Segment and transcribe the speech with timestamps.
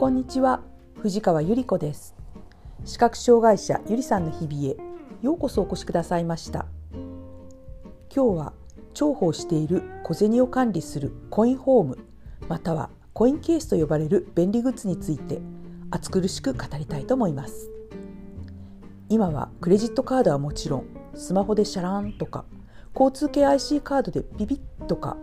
[0.00, 0.62] こんにちは。
[1.02, 2.16] 藤川ゆり子です。
[2.86, 4.76] 視覚障害者ゆりさんの日々へ
[5.20, 6.64] ようこそお越しくださいました。
[8.08, 8.52] 今日は
[8.94, 11.98] 重宝している小銭を管理するコインホーム
[12.48, 15.38] またはコインケースと呼ばれる便利グッズについて
[15.90, 17.68] 熱苦しく語りたいと思います。
[19.10, 22.46] 今はクレジットカードはもちろんスマホでシャランとか
[22.94, 25.18] 交通系 IC カードでビビッとか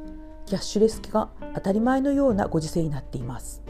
[0.46, 3.64] キャッシュレス化が当たり前のようなご時世になっています。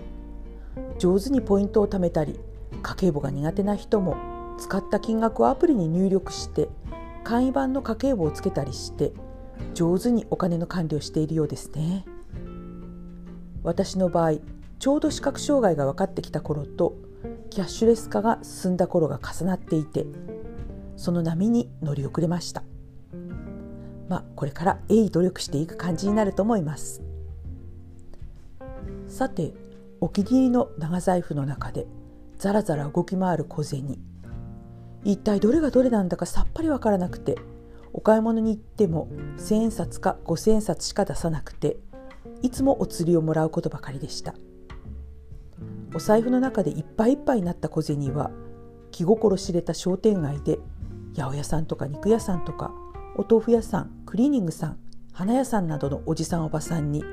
[0.98, 2.40] 上手にポイントを貯めたり
[2.82, 4.16] 家計簿が苦手な人も
[4.58, 6.70] 使った金額をアプリに入力して
[7.24, 9.14] 簡易版の家計簿をつけたりして
[9.74, 12.06] 上手にお金の管理をしているようですね。
[13.64, 14.40] 私の場合
[14.80, 16.96] ちょうど視覚障害が分かってきた頃と
[17.50, 20.06] キャッシュレス化が進んだ頃が重なっていて
[20.96, 22.64] その波に乗り遅れました。
[24.08, 27.02] まあこれから鋭意努力していく感じになると思います。
[29.08, 29.54] さて
[30.00, 31.88] お気に入りの長財布の中で
[32.38, 33.98] ザラザラ動き回る小銭。
[35.04, 37.38] 一体どれがどれなんだかさっぱりわからなくて
[37.94, 41.78] お買い物に行っても千円札か五千円札しか出さなくて
[42.42, 44.36] いつもお釣りをもらうことばかりでした。
[45.96, 48.30] お財布の中でいっぱいいっぱいになった小銭は
[48.92, 50.60] 気心知れた商店街で
[51.16, 52.72] 八百屋さんとか肉屋さんとか
[53.16, 54.80] お豆腐屋さんクリーニングさん
[55.12, 57.04] 花屋さんなどのおじさんおばさんに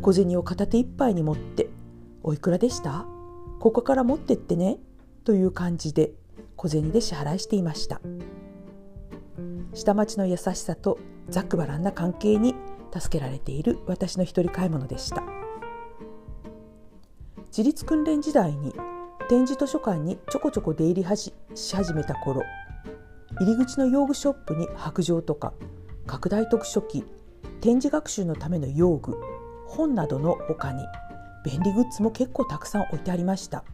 [0.00, 1.68] 小銭を片手いっぱいに持って
[2.26, 3.06] 「おいくらでした？
[3.60, 4.78] ここから持ってってね」
[5.24, 6.12] という感じで
[6.56, 8.00] 小銭で支払いしていました。
[9.74, 12.54] 下町の優しさとざっくばらんな関係に
[12.92, 15.22] 助けられている私の一人買い物でした。
[17.48, 18.72] 自立訓練時代に
[19.28, 21.32] 展示図書館にちょこちょこ出入りし
[21.76, 22.42] 始めた頃
[23.38, 25.52] 入り口の用具ショップに白状とか
[26.06, 27.04] 拡大読書機
[27.60, 29.14] 展示学習のための用具
[29.66, 30.82] 本などの他に
[31.44, 33.64] 便利グッズも結構たくさん置いてありました。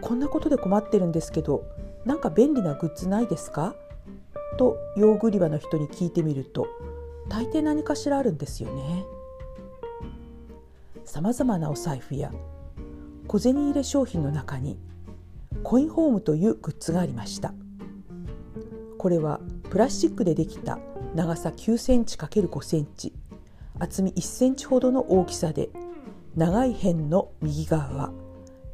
[0.00, 1.64] こんなことで困ってるんですけど
[2.04, 3.74] なんか便利なグッズないですか？
[4.58, 6.68] と用具売り場の人に聞いてみると
[7.28, 9.04] 大抵何かしらあるんですよね。
[11.04, 12.32] さまざまなお財布や
[13.26, 14.78] 小銭入れ商品の中に
[15.62, 17.52] コインホームというグッズがありました。
[18.98, 19.40] これは
[19.70, 20.78] プラスチックでできた
[21.14, 23.12] 長さ9センチ ×5 センチ
[23.78, 25.68] 厚み1センチほどの大きさで
[26.36, 27.88] 長い辺の右側。
[27.88, 28.12] は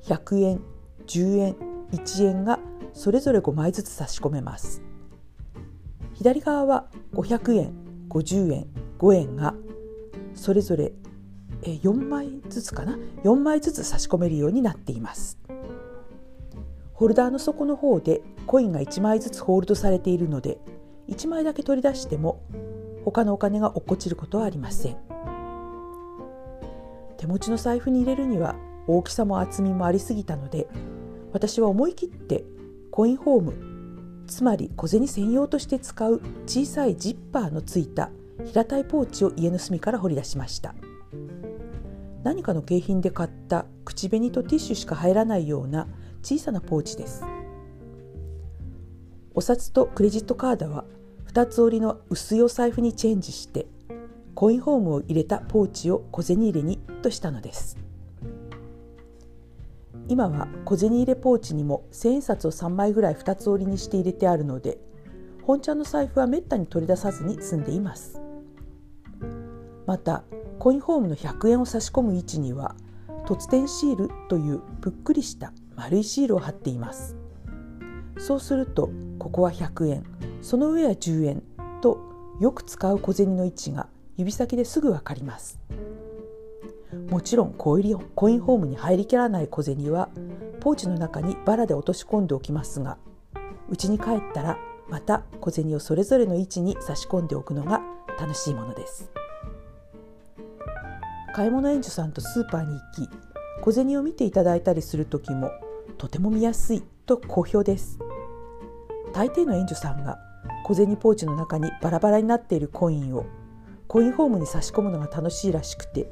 [0.03, 0.61] 100円
[1.07, 1.57] 10円
[1.93, 2.59] 1円が
[2.93, 4.83] それぞれ5枚ずつ差し込めます。
[6.15, 7.73] 左側は500円
[8.09, 8.67] 50円
[8.99, 9.55] 5円が
[10.35, 10.93] それぞれ
[11.63, 15.39] 4枚ずつかな？4枚ずつ差し込めるようになっています。
[16.95, 20.59] ホルダーの底の方でコインが1枚ずつホールドされているので
[21.09, 22.43] 1枚だけ取り出しても
[23.05, 25.12] 他のお金が落っこちることはありません。
[27.23, 28.57] 手持ちの財布に入れるには
[28.89, 30.67] 大きさも厚みもありすぎたので
[31.33, 32.45] 私は思い切って
[32.91, 38.11] コインホームつまり小銭専用として使う小さいジッパーのついた
[38.45, 40.75] 平たいポーチを家の隅から掘り出しました。
[42.25, 45.87] 何かの景品で買った口紅とティッシュしか入らないような
[46.23, 47.25] 小さなポーチです。
[49.35, 50.85] お札とクレジットカードは
[51.33, 53.67] 2つ折りの薄いお財布にチェンジして
[54.43, 57.79] コインホームを入れたポーチを小銭入れにとしたのです。
[60.09, 64.79] 今は小銭入れポーチにも千円札を3枚ぐらい2つ折りにして入れてあるので
[65.45, 68.21] 本ちゃんの財布はめったに取り出さずに済んでいます。
[69.87, 70.25] また
[70.59, 72.75] コインホームの100円を差し込む位置には
[73.27, 77.15] 凸点シールというぷっくりした丸いシールを貼っています。
[78.19, 80.03] そうするとここは100円
[80.41, 81.45] その上は10円
[81.81, 82.01] と
[82.41, 83.87] よく使う小銭の位置が
[84.23, 85.59] 指先ですぐ分かります。
[87.11, 90.11] もちろんコインホームに入りきらない小銭は
[90.61, 92.99] ポーチの中にバラで落とし込んでおきますが
[93.71, 97.81] 家に帰ったらまた小銭をそれぞれの位置に差し込んでおくのが
[98.21, 99.11] 楽しいものです。
[101.35, 103.11] 買い物援助さんとスーパーに行き
[103.63, 105.51] 小銭を見ていただいたりする時も
[105.97, 107.99] とても見やすいと好評です。
[109.15, 110.19] 大抵の援助さんが
[110.65, 113.25] 小銭ポーチの中にバラバラになっているコインを
[113.93, 116.11] コインホームに差し込むのが楽しいらしくて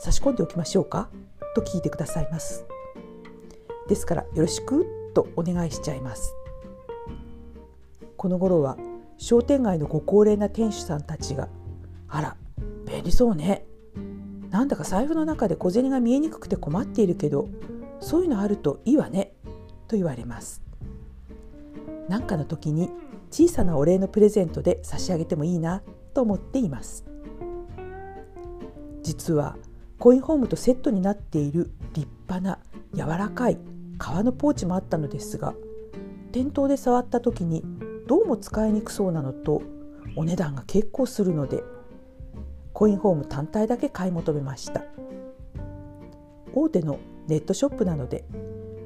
[0.00, 1.10] 差し込んでおきましょうか？
[1.54, 2.64] と聞いてくださいます。
[3.88, 4.84] ですからよろしく
[5.14, 6.34] とお願いしちゃいます。
[8.16, 8.76] この頃は
[9.16, 11.48] 商店街のご高齢な店主さんたちが
[12.10, 12.36] 「あら
[12.84, 13.64] 便利そうね。
[14.50, 17.46] なんだか財布の中で小銭が見えにくくて困っているけど
[18.00, 19.34] そういうのあるといいわね。
[19.86, 20.60] と言われます。
[22.08, 22.90] 何かの時に
[23.30, 25.84] 小さなお礼のプレゼントで差し上げてもいいな。
[26.12, 27.04] と思っています。
[29.02, 29.56] 実は
[29.98, 32.58] コインホームとセットになっている立派な
[32.94, 33.58] 柔らかい
[33.98, 35.54] 革のポーチもあったのですが
[36.32, 37.62] 店頭で触った時に
[38.06, 39.62] どうも使いにくそうなのと
[40.16, 41.62] お値段が結構するので
[42.72, 44.82] コインホーム単体だけ買い求めました。
[46.54, 46.98] 大手の
[47.28, 48.24] ネットショップなので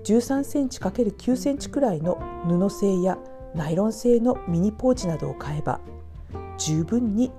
[0.05, 3.19] 13センチ ×9 センチくらいの布製や
[3.55, 5.81] ナイロン製のミニポーチなどを買えば
[6.58, 7.32] 十分に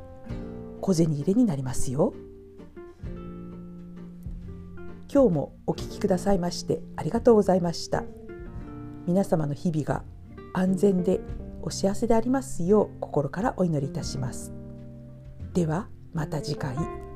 [0.82, 2.14] 小銭入れになりますよ。
[5.12, 8.04] 今日もお聞きくださいましてありがとうございました。
[9.06, 10.04] 皆様の日々が
[10.54, 11.22] 安全で
[11.62, 14.54] お幸せでありますよう心からお祈りいたします。
[15.54, 17.07] ではまた次回。